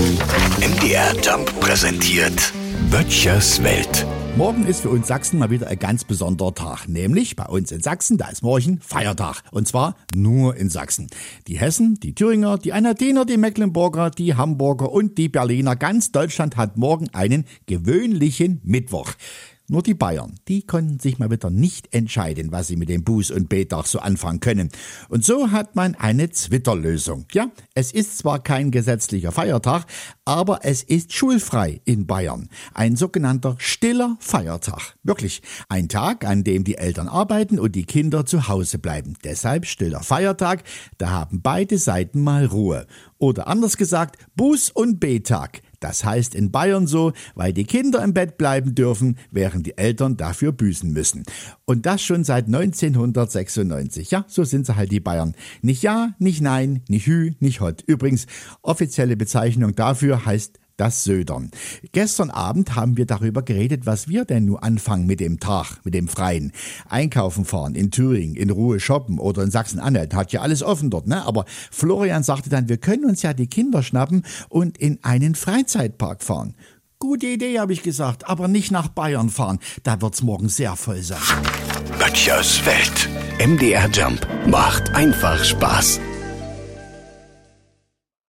MDR 0.00 1.14
Jump 1.22 1.60
präsentiert 1.60 2.54
Böttchers 2.90 3.62
Welt. 3.62 4.06
Morgen 4.34 4.64
ist 4.64 4.80
für 4.80 4.88
uns 4.88 5.08
Sachsen 5.08 5.38
mal 5.38 5.50
wieder 5.50 5.66
ein 5.66 5.78
ganz 5.78 6.04
besonderer 6.04 6.54
Tag. 6.54 6.88
Nämlich 6.88 7.36
bei 7.36 7.44
uns 7.44 7.70
in 7.70 7.82
Sachsen, 7.82 8.16
da 8.16 8.28
ist 8.28 8.42
morgen 8.42 8.80
Feiertag. 8.80 9.42
Und 9.50 9.68
zwar 9.68 9.96
nur 10.14 10.56
in 10.56 10.70
Sachsen. 10.70 11.08
Die 11.48 11.58
Hessen, 11.58 12.00
die 12.00 12.14
Thüringer, 12.14 12.56
die 12.56 12.72
Anadener, 12.72 13.26
die 13.26 13.36
Mecklenburger, 13.36 14.10
die 14.10 14.36
Hamburger 14.36 14.90
und 14.90 15.18
die 15.18 15.28
Berliner. 15.28 15.76
Ganz 15.76 16.12
Deutschland 16.12 16.56
hat 16.56 16.78
morgen 16.78 17.10
einen 17.10 17.44
gewöhnlichen 17.66 18.62
Mittwoch. 18.64 19.12
Nur 19.70 19.84
die 19.84 19.94
Bayern, 19.94 20.34
die 20.48 20.66
konnten 20.66 20.98
sich 20.98 21.20
mal 21.20 21.30
wieder 21.30 21.48
nicht 21.48 21.94
entscheiden, 21.94 22.50
was 22.50 22.66
sie 22.66 22.74
mit 22.74 22.88
dem 22.88 23.04
Buß- 23.04 23.32
und 23.32 23.48
Betag 23.48 23.86
so 23.86 24.00
anfangen 24.00 24.40
können. 24.40 24.68
Und 25.08 25.24
so 25.24 25.52
hat 25.52 25.76
man 25.76 25.94
eine 25.94 26.28
Zwitterlösung. 26.30 27.26
Ja, 27.30 27.52
es 27.72 27.92
ist 27.92 28.18
zwar 28.18 28.42
kein 28.42 28.72
gesetzlicher 28.72 29.30
Feiertag, 29.30 29.86
aber 30.24 30.64
es 30.64 30.82
ist 30.82 31.12
schulfrei 31.12 31.80
in 31.84 32.08
Bayern. 32.08 32.48
Ein 32.74 32.96
sogenannter 32.96 33.54
stiller 33.58 34.16
Feiertag. 34.18 34.96
Wirklich. 35.04 35.40
Ein 35.68 35.88
Tag, 35.88 36.24
an 36.24 36.42
dem 36.42 36.64
die 36.64 36.76
Eltern 36.76 37.06
arbeiten 37.06 37.60
und 37.60 37.76
die 37.76 37.84
Kinder 37.84 38.26
zu 38.26 38.48
Hause 38.48 38.80
bleiben. 38.80 39.14
Deshalb 39.22 39.66
stiller 39.66 40.02
Feiertag, 40.02 40.64
da 40.98 41.10
haben 41.10 41.42
beide 41.42 41.78
Seiten 41.78 42.22
mal 42.22 42.46
Ruhe. 42.46 42.88
Oder 43.18 43.46
anders 43.46 43.76
gesagt, 43.76 44.18
Buß- 44.36 44.72
und 44.72 44.98
Betag. 44.98 45.62
Das 45.80 46.04
heißt 46.04 46.34
in 46.34 46.50
Bayern 46.50 46.86
so, 46.86 47.12
weil 47.34 47.52
die 47.52 47.64
Kinder 47.64 48.04
im 48.04 48.14
Bett 48.14 48.36
bleiben 48.38 48.74
dürfen, 48.74 49.16
während 49.30 49.66
die 49.66 49.76
Eltern 49.78 50.16
dafür 50.16 50.52
büßen 50.52 50.92
müssen. 50.92 51.24
Und 51.64 51.86
das 51.86 52.02
schon 52.02 52.22
seit 52.22 52.46
1996. 52.46 54.10
Ja, 54.10 54.24
so 54.28 54.44
sind 54.44 54.66
sie 54.66 54.76
halt 54.76 54.92
die 54.92 55.00
Bayern. 55.00 55.34
Nicht 55.62 55.82
ja, 55.82 56.14
nicht 56.18 56.42
nein, 56.42 56.82
nicht 56.88 57.06
hü, 57.06 57.32
nicht 57.40 57.60
hot. 57.60 57.82
Übrigens, 57.86 58.26
offizielle 58.62 59.16
Bezeichnung 59.16 59.74
dafür 59.74 60.24
heißt 60.26 60.60
das 60.80 61.04
Södern. 61.04 61.50
Gestern 61.92 62.30
Abend 62.30 62.74
haben 62.74 62.96
wir 62.96 63.04
darüber 63.04 63.42
geredet, 63.42 63.84
was 63.84 64.08
wir 64.08 64.24
denn 64.24 64.46
nur 64.46 64.64
anfangen 64.64 65.06
mit 65.06 65.20
dem 65.20 65.38
Tag, 65.38 65.78
mit 65.84 65.92
dem 65.92 66.08
Freien. 66.08 66.52
Einkaufen 66.88 67.44
fahren 67.44 67.74
in 67.74 67.90
Thüringen, 67.90 68.34
in 68.34 68.48
Ruhe 68.48 68.80
shoppen 68.80 69.18
oder 69.18 69.42
in 69.42 69.50
Sachsen-Anhalt. 69.50 70.14
Hat 70.14 70.32
ja 70.32 70.40
alles 70.40 70.62
offen 70.62 70.88
dort, 70.88 71.06
ne? 71.06 71.26
Aber 71.26 71.44
Florian 71.70 72.22
sagte 72.22 72.48
dann, 72.48 72.68
wir 72.68 72.78
können 72.78 73.04
uns 73.04 73.20
ja 73.20 73.34
die 73.34 73.46
Kinder 73.46 73.82
schnappen 73.82 74.24
und 74.48 74.78
in 74.78 74.98
einen 75.02 75.34
Freizeitpark 75.34 76.22
fahren. 76.22 76.54
Gute 76.98 77.26
Idee, 77.26 77.58
habe 77.58 77.72
ich 77.72 77.82
gesagt, 77.82 78.28
aber 78.28 78.48
nicht 78.48 78.70
nach 78.70 78.88
Bayern 78.88 79.30
fahren. 79.30 79.58
Da 79.84 80.00
wird's 80.02 80.22
morgen 80.22 80.48
sehr 80.48 80.76
voll 80.76 81.02
sein. 81.02 81.18
Böttchers 81.98 82.64
Welt. 82.66 83.08
MDR 83.38 83.88
Jump 83.90 84.26
macht 84.46 84.90
einfach 84.94 85.42
Spaß. 85.42 86.00